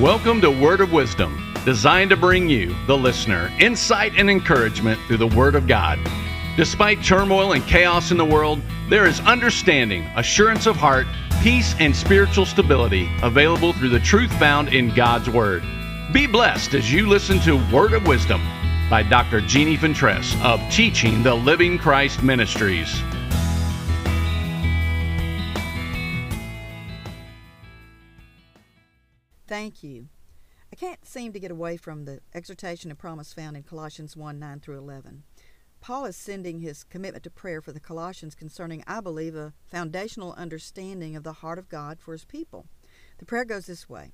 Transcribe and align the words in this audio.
Welcome 0.00 0.40
to 0.40 0.50
Word 0.50 0.80
of 0.80 0.92
Wisdom, 0.92 1.54
designed 1.64 2.10
to 2.10 2.16
bring 2.16 2.48
you, 2.48 2.74
the 2.88 2.98
listener, 2.98 3.52
insight 3.60 4.12
and 4.16 4.28
encouragement 4.28 5.00
through 5.06 5.18
the 5.18 5.28
Word 5.28 5.54
of 5.54 5.68
God. 5.68 6.00
Despite 6.56 7.04
turmoil 7.04 7.52
and 7.52 7.64
chaos 7.64 8.10
in 8.10 8.16
the 8.16 8.24
world, 8.24 8.60
there 8.90 9.06
is 9.06 9.20
understanding, 9.20 10.02
assurance 10.16 10.66
of 10.66 10.74
heart, 10.74 11.06
peace, 11.44 11.76
and 11.78 11.94
spiritual 11.94 12.44
stability 12.44 13.08
available 13.22 13.72
through 13.72 13.90
the 13.90 14.00
truth 14.00 14.32
found 14.36 14.70
in 14.70 14.92
God's 14.92 15.30
Word. 15.30 15.62
Be 16.12 16.26
blessed 16.26 16.74
as 16.74 16.92
you 16.92 17.08
listen 17.08 17.38
to 17.42 17.64
Word 17.72 17.92
of 17.92 18.04
Wisdom 18.04 18.42
by 18.90 19.04
Dr. 19.04 19.42
Jeannie 19.42 19.76
Fentress 19.76 20.34
of 20.42 20.60
Teaching 20.72 21.22
the 21.22 21.36
Living 21.36 21.78
Christ 21.78 22.20
Ministries. 22.20 23.00
Thank 29.46 29.82
you. 29.82 30.08
I 30.72 30.76
can't 30.76 31.06
seem 31.06 31.34
to 31.34 31.40
get 31.40 31.50
away 31.50 31.76
from 31.76 32.04
the 32.04 32.20
exhortation 32.32 32.90
and 32.90 32.98
promise 32.98 33.34
found 33.34 33.56
in 33.56 33.62
Colossians 33.62 34.16
1 34.16 34.38
9 34.38 34.60
through 34.60 34.78
11. 34.78 35.22
Paul 35.80 36.06
is 36.06 36.16
sending 36.16 36.60
his 36.60 36.82
commitment 36.82 37.24
to 37.24 37.30
prayer 37.30 37.60
for 37.60 37.70
the 37.70 37.78
Colossians 37.78 38.34
concerning, 38.34 38.82
I 38.86 39.00
believe, 39.00 39.36
a 39.36 39.52
foundational 39.66 40.32
understanding 40.32 41.14
of 41.14 41.24
the 41.24 41.34
heart 41.34 41.58
of 41.58 41.68
God 41.68 42.00
for 42.00 42.12
his 42.12 42.24
people. 42.24 42.66
The 43.18 43.26
prayer 43.26 43.44
goes 43.44 43.66
this 43.66 43.86
way 43.86 44.12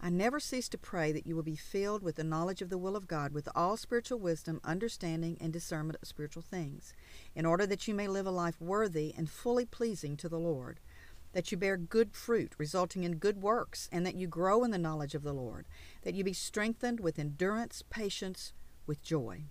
I 0.00 0.08
never 0.08 0.40
cease 0.40 0.70
to 0.70 0.78
pray 0.78 1.12
that 1.12 1.26
you 1.26 1.36
will 1.36 1.42
be 1.42 1.54
filled 1.54 2.02
with 2.02 2.16
the 2.16 2.24
knowledge 2.24 2.62
of 2.62 2.70
the 2.70 2.78
will 2.78 2.96
of 2.96 3.06
God, 3.06 3.32
with 3.32 3.48
all 3.54 3.76
spiritual 3.76 4.18
wisdom, 4.18 4.58
understanding, 4.64 5.36
and 5.38 5.52
discernment 5.52 5.98
of 6.00 6.08
spiritual 6.08 6.42
things, 6.42 6.94
in 7.34 7.44
order 7.44 7.66
that 7.66 7.86
you 7.86 7.94
may 7.94 8.08
live 8.08 8.26
a 8.26 8.30
life 8.30 8.58
worthy 8.58 9.12
and 9.16 9.28
fully 9.28 9.66
pleasing 9.66 10.16
to 10.16 10.30
the 10.30 10.40
Lord 10.40 10.80
that 11.32 11.50
you 11.50 11.58
bear 11.58 11.76
good 11.76 12.14
fruit, 12.14 12.54
resulting 12.58 13.04
in 13.04 13.16
good 13.16 13.42
works, 13.42 13.88
and 13.92 14.04
that 14.06 14.14
you 14.14 14.26
grow 14.26 14.64
in 14.64 14.70
the 14.70 14.78
knowledge 14.78 15.14
of 15.14 15.22
the 15.22 15.32
Lord, 15.32 15.66
that 16.02 16.14
you 16.14 16.24
be 16.24 16.32
strengthened 16.32 17.00
with 17.00 17.18
endurance, 17.18 17.82
patience, 17.90 18.52
with 18.86 19.02
joy. 19.02 19.44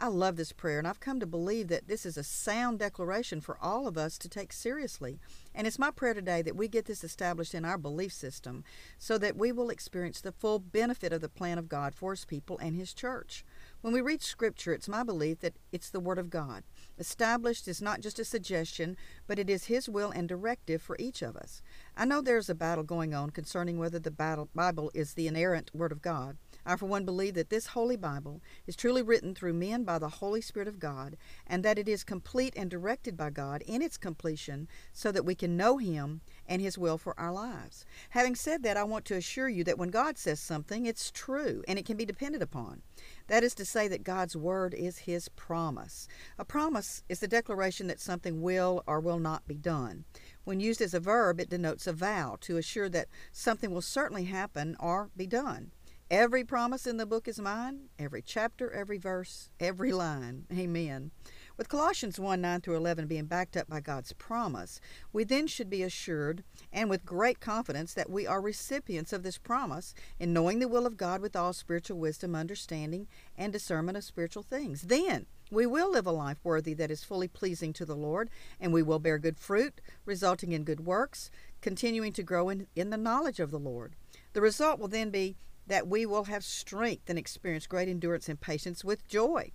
I 0.00 0.06
love 0.06 0.36
this 0.36 0.52
prayer, 0.52 0.78
and 0.78 0.86
I've 0.86 1.00
come 1.00 1.18
to 1.18 1.26
believe 1.26 1.66
that 1.68 1.88
this 1.88 2.06
is 2.06 2.16
a 2.16 2.22
sound 2.22 2.78
declaration 2.78 3.40
for 3.40 3.58
all 3.60 3.88
of 3.88 3.98
us 3.98 4.16
to 4.18 4.28
take 4.28 4.52
seriously. 4.52 5.18
And 5.52 5.66
it's 5.66 5.78
my 5.78 5.90
prayer 5.90 6.14
today 6.14 6.40
that 6.42 6.54
we 6.54 6.68
get 6.68 6.84
this 6.84 7.02
established 7.02 7.52
in 7.52 7.64
our 7.64 7.78
belief 7.78 8.12
system 8.12 8.62
so 8.96 9.18
that 9.18 9.36
we 9.36 9.50
will 9.50 9.70
experience 9.70 10.20
the 10.20 10.30
full 10.30 10.60
benefit 10.60 11.12
of 11.12 11.20
the 11.20 11.28
plan 11.28 11.58
of 11.58 11.68
God 11.68 11.96
for 11.96 12.12
His 12.12 12.24
people 12.24 12.58
and 12.58 12.76
His 12.76 12.94
church. 12.94 13.44
When 13.80 13.92
we 13.92 14.00
read 14.00 14.22
Scripture, 14.22 14.72
it's 14.72 14.88
my 14.88 15.02
belief 15.02 15.40
that 15.40 15.56
it's 15.72 15.90
the 15.90 16.00
Word 16.00 16.18
of 16.18 16.30
God. 16.30 16.64
Established 16.98 17.68
is 17.68 17.80
not 17.80 18.00
just 18.00 18.18
a 18.18 18.24
suggestion, 18.24 18.96
but 19.26 19.38
it 19.38 19.48
is 19.48 19.64
His 19.64 19.88
will 19.88 20.10
and 20.10 20.28
directive 20.28 20.82
for 20.82 20.96
each 20.98 21.22
of 21.22 21.36
us. 21.36 21.62
I 21.96 22.04
know 22.04 22.20
there's 22.20 22.50
a 22.50 22.54
battle 22.54 22.84
going 22.84 23.14
on 23.14 23.30
concerning 23.30 23.78
whether 23.78 23.98
the 23.98 24.10
Bible 24.10 24.90
is 24.94 25.14
the 25.14 25.28
inerrant 25.28 25.70
Word 25.74 25.92
of 25.92 26.02
God. 26.02 26.36
I, 26.66 26.76
for 26.76 26.86
one, 26.86 27.04
believe 27.04 27.34
that 27.34 27.50
this 27.50 27.68
Holy 27.68 27.96
Bible 27.96 28.42
is 28.66 28.76
truly 28.76 29.02
written 29.02 29.34
through 29.34 29.54
men 29.54 29.84
by 29.84 29.98
the 29.98 30.08
Holy 30.08 30.40
Spirit 30.40 30.68
of 30.68 30.78
God, 30.78 31.16
and 31.46 31.64
that 31.64 31.78
it 31.78 31.88
is 31.88 32.04
complete 32.04 32.52
and 32.56 32.70
directed 32.70 33.16
by 33.16 33.30
God 33.30 33.62
in 33.62 33.80
its 33.80 33.96
completion 33.96 34.68
so 34.92 35.10
that 35.12 35.24
we 35.24 35.34
can 35.34 35.56
know 35.56 35.78
Him 35.78 36.20
and 36.48 36.62
His 36.62 36.78
will 36.78 36.98
for 36.98 37.18
our 37.18 37.32
lives. 37.32 37.84
Having 38.10 38.36
said 38.36 38.62
that, 38.62 38.76
I 38.76 38.84
want 38.84 39.04
to 39.06 39.16
assure 39.16 39.48
you 39.48 39.62
that 39.64 39.78
when 39.78 39.90
God 39.90 40.18
says 40.18 40.40
something, 40.40 40.86
it's 40.86 41.10
true 41.10 41.62
and 41.68 41.78
it 41.78 41.86
can 41.86 41.96
be 41.96 42.04
depended 42.04 42.42
upon. 42.42 42.82
That 43.28 43.44
is 43.44 43.54
to 43.56 43.64
say, 43.64 43.86
that 43.88 44.02
God's 44.02 44.36
Word 44.36 44.74
is 44.74 44.98
His 44.98 45.28
promise. 45.28 46.08
A 46.38 46.44
promise 46.44 47.02
is 47.08 47.20
the 47.20 47.28
declaration 47.28 47.86
that 47.88 48.00
something 48.00 48.42
will 48.42 48.82
or 48.86 49.00
will 49.00 49.18
not 49.18 49.46
be 49.46 49.56
done. 49.56 50.04
When 50.44 50.60
used 50.60 50.80
as 50.80 50.94
a 50.94 51.00
verb, 51.00 51.40
it 51.40 51.50
denotes 51.50 51.86
a 51.86 51.92
vow 51.92 52.38
to 52.40 52.56
assure 52.56 52.88
that 52.88 53.08
something 53.30 53.70
will 53.70 53.82
certainly 53.82 54.24
happen 54.24 54.76
or 54.80 55.10
be 55.16 55.26
done. 55.26 55.72
Every 56.10 56.42
promise 56.42 56.86
in 56.86 56.96
the 56.96 57.04
book 57.04 57.28
is 57.28 57.38
mine, 57.38 57.90
every 57.98 58.22
chapter, 58.22 58.70
every 58.70 58.96
verse, 58.96 59.50
every 59.60 59.92
line. 59.92 60.46
Amen. 60.50 61.10
With 61.58 61.68
Colossians 61.68 62.20
1 62.20 62.40
9 62.40 62.60
through 62.60 62.76
11 62.76 63.08
being 63.08 63.24
backed 63.24 63.56
up 63.56 63.68
by 63.68 63.80
God's 63.80 64.12
promise, 64.12 64.80
we 65.12 65.24
then 65.24 65.48
should 65.48 65.68
be 65.68 65.82
assured 65.82 66.44
and 66.72 66.88
with 66.88 67.04
great 67.04 67.40
confidence 67.40 67.92
that 67.94 68.08
we 68.08 68.28
are 68.28 68.40
recipients 68.40 69.12
of 69.12 69.24
this 69.24 69.38
promise 69.38 69.92
in 70.20 70.32
knowing 70.32 70.60
the 70.60 70.68
will 70.68 70.86
of 70.86 70.96
God 70.96 71.20
with 71.20 71.34
all 71.34 71.52
spiritual 71.52 71.98
wisdom, 71.98 72.36
understanding, 72.36 73.08
and 73.36 73.52
discernment 73.52 73.98
of 73.98 74.04
spiritual 74.04 74.44
things. 74.44 74.82
Then 74.82 75.26
we 75.50 75.66
will 75.66 75.90
live 75.90 76.06
a 76.06 76.12
life 76.12 76.38
worthy 76.44 76.74
that 76.74 76.92
is 76.92 77.02
fully 77.02 77.26
pleasing 77.26 77.72
to 77.72 77.84
the 77.84 77.96
Lord, 77.96 78.30
and 78.60 78.72
we 78.72 78.84
will 78.84 79.00
bear 79.00 79.18
good 79.18 79.40
fruit, 79.40 79.80
resulting 80.04 80.52
in 80.52 80.62
good 80.62 80.86
works, 80.86 81.28
continuing 81.60 82.12
to 82.12 82.22
grow 82.22 82.50
in, 82.50 82.68
in 82.76 82.90
the 82.90 82.96
knowledge 82.96 83.40
of 83.40 83.50
the 83.50 83.58
Lord. 83.58 83.96
The 84.32 84.40
result 84.40 84.78
will 84.78 84.86
then 84.86 85.10
be 85.10 85.34
that 85.66 85.88
we 85.88 86.06
will 86.06 86.24
have 86.24 86.44
strength 86.44 87.10
and 87.10 87.18
experience 87.18 87.66
great 87.66 87.88
endurance 87.88 88.28
and 88.28 88.40
patience 88.40 88.84
with 88.84 89.08
joy. 89.08 89.50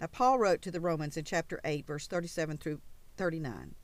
Now, 0.00 0.06
Paul 0.06 0.38
wrote 0.38 0.62
to 0.62 0.70
the 0.70 0.80
Romans 0.80 1.18
in 1.18 1.24
chapter 1.24 1.60
8, 1.62 1.86
verse 1.86 2.06
37 2.06 2.56
through 2.56 2.80
39. 3.18 3.74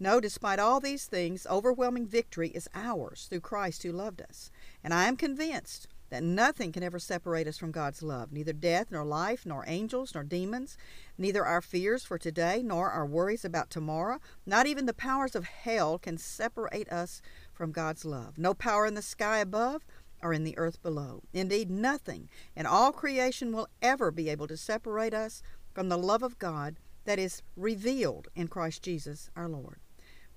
No, 0.00 0.18
despite 0.18 0.58
all 0.58 0.80
these 0.80 1.04
things, 1.04 1.46
overwhelming 1.48 2.06
victory 2.06 2.48
is 2.48 2.68
ours 2.74 3.28
through 3.30 3.40
Christ 3.40 3.84
who 3.84 3.92
loved 3.92 4.20
us. 4.20 4.50
And 4.82 4.92
I 4.92 5.06
am 5.06 5.16
convinced 5.16 5.86
that 6.08 6.24
nothing 6.24 6.72
can 6.72 6.82
ever 6.82 6.98
separate 6.98 7.46
us 7.46 7.56
from 7.56 7.70
God's 7.70 8.02
love, 8.02 8.32
neither 8.32 8.52
death, 8.52 8.88
nor 8.90 9.04
life, 9.04 9.46
nor 9.46 9.64
angels, 9.68 10.12
nor 10.12 10.24
demons, 10.24 10.76
neither 11.16 11.44
our 11.44 11.62
fears 11.62 12.02
for 12.02 12.18
today, 12.18 12.62
nor 12.64 12.90
our 12.90 13.06
worries 13.06 13.44
about 13.44 13.70
tomorrow, 13.70 14.18
not 14.44 14.66
even 14.66 14.86
the 14.86 14.92
powers 14.92 15.36
of 15.36 15.44
hell 15.44 15.98
can 15.98 16.18
separate 16.18 16.88
us 16.88 17.22
from 17.52 17.70
God's 17.70 18.04
love. 18.04 18.38
No 18.38 18.54
power 18.54 18.86
in 18.86 18.94
the 18.94 19.02
sky 19.02 19.38
above 19.38 19.84
or 20.22 20.32
in 20.32 20.44
the 20.44 20.58
earth 20.58 20.82
below. 20.82 21.22
Indeed, 21.32 21.70
nothing 21.70 22.28
in 22.56 22.66
all 22.66 22.92
creation 22.92 23.52
will 23.52 23.68
ever 23.80 24.10
be 24.10 24.28
able 24.28 24.46
to 24.48 24.56
separate 24.56 25.14
us 25.14 25.42
from 25.72 25.88
the 25.88 25.98
love 25.98 26.22
of 26.22 26.38
God 26.38 26.76
that 27.04 27.18
is 27.18 27.42
revealed 27.56 28.28
in 28.34 28.48
Christ 28.48 28.82
Jesus 28.82 29.30
our 29.36 29.48
Lord. 29.48 29.78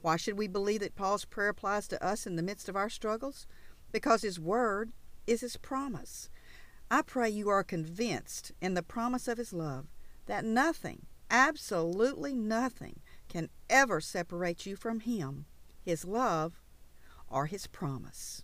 Why 0.01 0.17
should 0.17 0.37
we 0.37 0.47
believe 0.47 0.81
that 0.81 0.95
Paul's 0.95 1.25
prayer 1.25 1.49
applies 1.49 1.87
to 1.87 2.03
us 2.03 2.27
in 2.27 2.35
the 2.35 2.43
midst 2.43 2.67
of 2.67 2.75
our 2.75 2.89
struggles? 2.89 3.47
Because 3.91 4.21
his 4.21 4.39
word 4.39 4.91
is 5.25 5.41
his 5.41 5.57
promise. 5.57 6.29
I 6.91 7.01
pray 7.01 7.29
you 7.29 7.49
are 7.49 7.63
convinced 7.63 8.51
in 8.61 8.73
the 8.73 8.83
promise 8.83 9.27
of 9.27 9.37
his 9.37 9.53
love 9.53 9.87
that 10.25 10.45
nothing, 10.45 11.05
absolutely 11.29 12.35
nothing, 12.35 12.99
can 13.29 13.49
ever 13.69 14.01
separate 14.01 14.65
you 14.65 14.75
from 14.75 14.99
him, 14.99 15.45
his 15.81 16.05
love, 16.05 16.61
or 17.29 17.47
his 17.47 17.67
promise. 17.67 18.43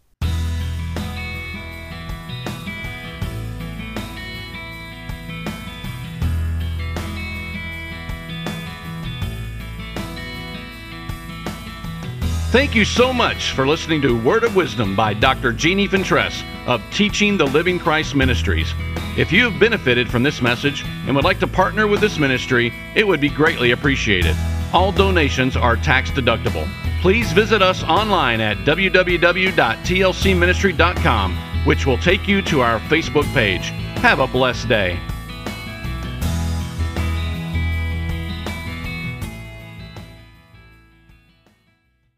Thank 12.52 12.74
you 12.74 12.84
so 12.84 13.14
much 13.14 13.52
for 13.52 13.68
listening 13.68 14.02
to 14.02 14.20
Word 14.20 14.44
of 14.44 14.56
Wisdom 14.56 14.96
by 14.96 15.14
Dr. 15.14 15.54
Jeannie 15.54 15.86
Fentress 15.86 16.42
of 16.66 16.82
Teaching 16.90 17.38
the 17.38 17.46
Living 17.46 17.78
Christ 17.78 18.16
Ministries. 18.16 18.74
If 19.16 19.32
you 19.32 19.48
have 19.48 19.60
benefited 19.60 20.10
from 20.10 20.24
this 20.24 20.42
message 20.42 20.84
and 21.06 21.16
would 21.16 21.24
like 21.24 21.40
to 21.42 21.48
partner 21.48 21.86
with 21.86 22.02
this 22.02 22.18
ministry, 22.18 22.74
it 22.96 23.08
would 23.08 23.22
be 23.22 23.30
greatly 23.30 23.70
appreciated. 23.70 24.36
All 24.74 24.92
donations 24.92 25.56
are 25.56 25.76
tax 25.76 26.10
deductible. 26.10 26.68
Please 27.02 27.32
visit 27.34 27.62
us 27.62 27.84
online 27.84 28.42
at 28.42 28.58
www.tlcministry.com, 28.66 31.38
which 31.66 31.86
will 31.86 32.00
take 32.00 32.28
you 32.28 32.42
to 32.42 32.62
our 32.62 32.80
Facebook 32.80 33.32
page. 33.36 33.70
Have 34.00 34.18
a 34.18 34.26
blessed 34.26 34.68
day. 34.68 35.00